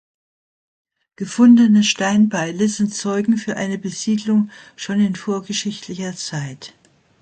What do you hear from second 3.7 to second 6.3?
Besiedlung schon in vorgeschichtlicher